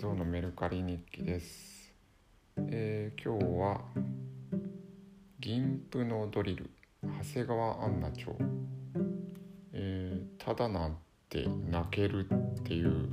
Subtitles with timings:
[0.00, 1.92] ゾウのメルカリ日記です、
[2.56, 3.82] えー今日は
[5.38, 6.70] 銀譜のドリル
[7.02, 8.34] 長谷川アンナ町、
[9.74, 10.96] えーただなん
[11.28, 13.10] て泣けるっていう、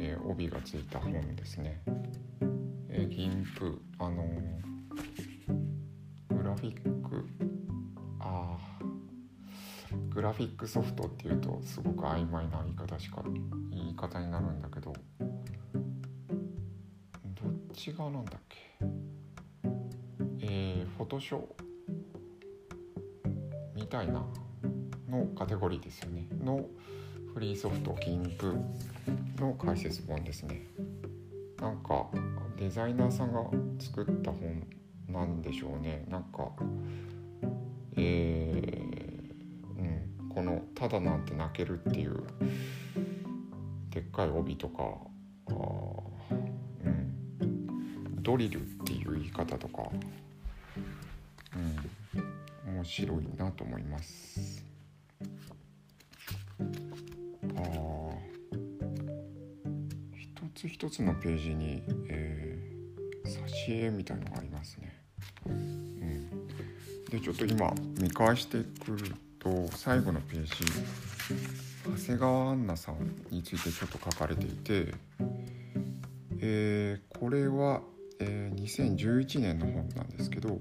[0.00, 1.82] えー帯がついた本ですね、
[2.88, 4.24] えー銀譜あの
[6.30, 7.26] グラフィック
[8.18, 8.92] あー
[10.14, 13.22] グラフィックソフトっていうとすごく曖昧な言い方しか
[13.70, 14.92] 言い方になるんだけど
[17.72, 18.58] どっちがなんだっけ？
[20.40, 21.40] えー、フォトショー
[23.74, 24.26] みたいな
[25.08, 26.28] のカテゴリーですよね。
[26.44, 26.66] の
[27.32, 28.54] フリーソフト銀プ
[29.40, 30.66] の解説本ですね。
[31.62, 32.10] なんか
[32.58, 33.42] デザイナーさんが
[33.78, 34.66] 作った本
[35.08, 36.04] なんでしょうね。
[36.10, 36.50] なんか
[37.96, 42.22] えー、うん、この「ただなんて泣ける」っていう
[43.88, 44.82] でっかい帯とか
[45.48, 45.54] あ、
[48.22, 49.82] ドリルっていう言い方とか、
[51.56, 54.64] うん、面白いなと思います。
[56.60, 58.14] あー
[60.16, 63.28] 一つ一つのページに、えー、
[63.66, 64.96] 挿絵みたいのがありますね。
[65.46, 66.30] うん
[67.10, 70.52] でちょっと今見返してくると最後のページ
[71.84, 72.96] 長谷川アンナさん
[73.30, 74.94] についてちょっと書かれていて、
[76.40, 77.82] えーこれは、
[78.24, 80.60] えー2011年の本なんですけど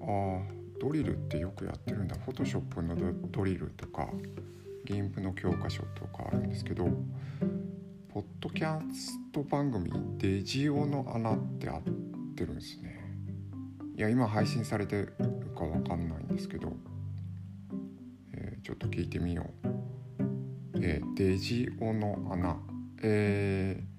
[0.00, 0.40] あー
[0.80, 2.96] ドリルってよくやってるんだフォトショップの
[3.30, 4.08] ドリルとか
[4.86, 6.88] 銀譜の教科書とかあるんですけど
[8.08, 11.82] ポッドキャスト番組「デジオの穴」ってあっ
[12.34, 12.98] てるんですね。
[13.94, 15.12] いや今配信されてる
[15.54, 16.72] かわかんないんですけど、
[18.32, 19.68] えーちょっと聞いてみよう。
[20.82, 22.56] えーデジオの穴。
[23.02, 23.90] えー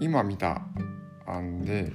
[0.00, 0.62] 今見た
[1.30, 1.92] 案で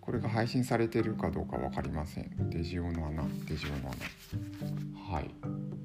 [0.00, 2.50] これが配信されてるかどうかわかりません。
[2.50, 3.92] デジオの穴、デジオの
[5.08, 5.16] 穴。
[5.16, 5.30] はい。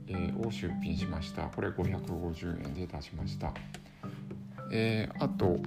[0.07, 1.43] えーを出品しました。
[1.43, 3.53] これ550円で出しました。
[4.71, 5.59] えーあと、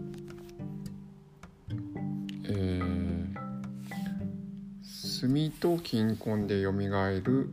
[2.45, 3.05] えー
[5.25, 7.49] 墨と金婚でよみがえる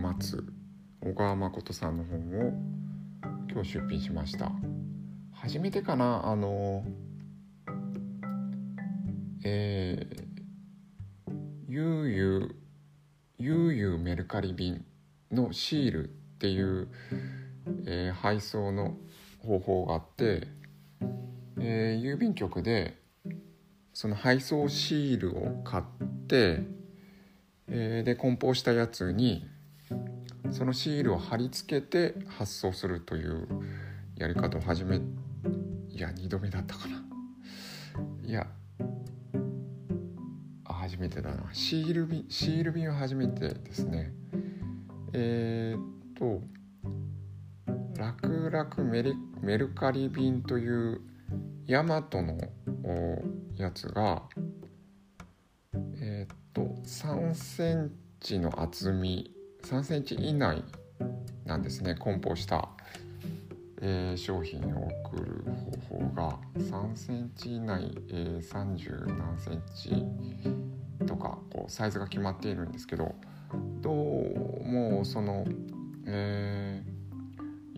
[0.00, 0.44] 松
[1.00, 2.52] 小川誠さんの本を
[3.50, 4.52] 今日出品しました
[5.32, 6.84] 初めてかなあの
[9.50, 11.32] えー、
[11.66, 12.54] ゆうゆう
[13.38, 14.84] ゆうゆうメルカリ便
[15.32, 16.88] のシールっていう、
[17.86, 18.98] えー配送の
[19.38, 20.48] 方法があって、
[21.58, 22.98] えー郵便局で
[23.94, 25.84] その配送シールを買っ
[26.26, 26.64] て、
[27.68, 29.46] えーで梱包したやつに
[30.50, 33.48] そのシールを貼り付けて発送するという
[34.16, 35.00] やり方を始めい
[35.98, 37.02] や2度目だったかな。
[38.22, 38.46] いや
[40.88, 41.44] 初めてだな。
[41.52, 44.10] シール便シール便は初めてですね。
[45.12, 45.82] えー、っ
[46.18, 46.40] と
[48.00, 51.02] 楽々メリメルカリ便という
[51.66, 52.38] ヤマトの
[53.56, 54.22] やつが
[56.00, 59.34] えーっと3センチの厚み
[59.64, 60.64] 3センチ以内
[61.44, 61.96] なんですね。
[61.96, 62.66] 梱包した、
[63.82, 65.44] えー商品を送る
[65.88, 69.90] 方法が3センチ以内、えー30何センチ
[71.08, 73.14] とかこうサイズが決まっているんですけど
[73.80, 73.94] どう
[74.64, 75.44] もその、
[76.06, 76.98] えー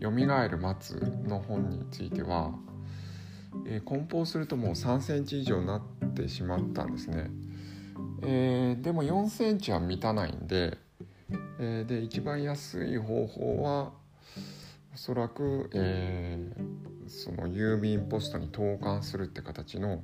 [0.01, 0.95] よみがえる松
[1.27, 2.55] の本については、
[3.67, 7.29] えー梱包するともう3センチ以上になってしまったんですね。
[8.23, 10.75] えーでも4センチは満たないんで,、
[11.59, 13.91] えーで一番安い方法は
[14.91, 20.03] おそらく、えーその郵便ポストに投函するって形の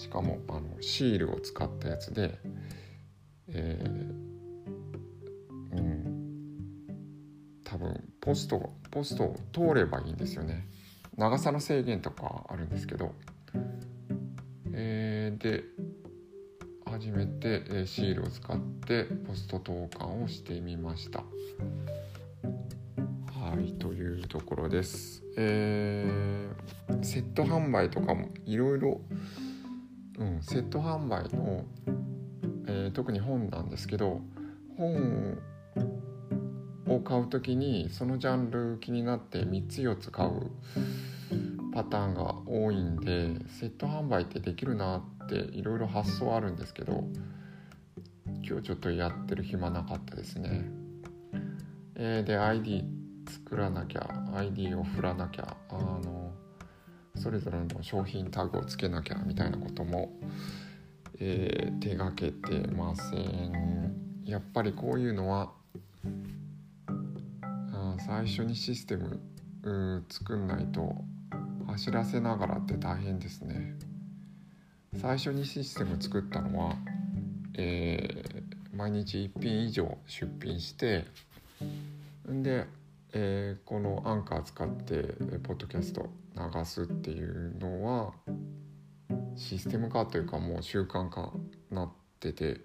[0.00, 2.38] しかもあのシールを使ったやつで、
[3.48, 6.86] えーうん、
[7.62, 10.66] 多分ポストポストを通ればいいんですよね。
[11.18, 13.14] 長さの制限とかあるんですけど、
[14.72, 15.64] えーで
[16.86, 21.18] 初めてえシールを使ってポスト投函をしてみました。
[21.18, 21.24] は
[23.60, 25.22] いというところです。
[25.36, 26.40] えー
[27.02, 29.00] セット販売とかもいろいろ
[30.18, 31.64] うんセット販売の、
[32.66, 34.20] えー特に本なんですけど
[34.76, 35.38] 本
[36.86, 40.50] を買う時にそのジャンル気になって3つ4つ買う
[41.72, 47.04] パターンが多いんでセット販売ってできるなっていろいろ発想あるんですけど
[48.42, 50.64] 今日ちょっとやってる暇なかったですね。
[51.94, 52.84] えーで ID
[53.28, 56.29] 作らなきゃ ID を振らなきゃあの
[57.20, 60.10] それぞれの商品タグをつけなきゃみたいなことも、
[61.18, 64.22] えー、手がけてません。
[64.24, 65.50] やっぱりこういうのは
[67.72, 69.20] あ最初にシステム
[70.08, 70.94] 作んないと
[71.66, 73.74] 走らせながらって大変ですね。
[74.98, 76.76] 最初にシステム作ったのは、
[77.54, 81.04] えー、毎日1品以上出品して
[82.30, 82.66] んで、
[83.12, 85.02] えー、このアンカー使って
[85.42, 88.12] ポッドキャスト流すっていうのは
[89.36, 91.32] システム化というかもう習慣化
[91.70, 92.60] なってて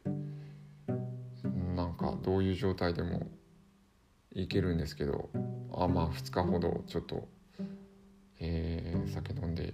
[1.76, 3.28] なんかどういう状態でも
[4.32, 5.30] いけるんですけど
[5.74, 7.28] あまあ2日ほどちょっと、
[8.40, 9.74] えー、酒飲んで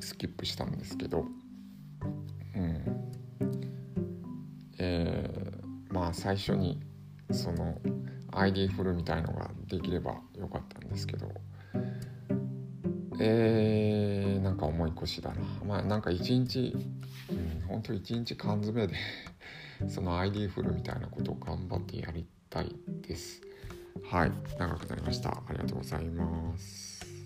[0.00, 1.24] スキップしたんですけど
[2.54, 2.98] うん。
[4.78, 6.80] えー、まあ最初に
[7.32, 7.78] その
[8.38, 11.28] ID フルみたいのができればよかったんですけど。
[13.20, 15.36] えー、なんか重い腰だな。
[15.66, 16.76] まあなんか一日
[17.30, 18.94] うん本当一日缶詰で
[19.88, 23.42] その ID フルみたいなことを頑張ってやりたいです。
[24.04, 24.32] はい。
[24.58, 25.30] 長くなりました。
[25.30, 27.17] ありがとうございます。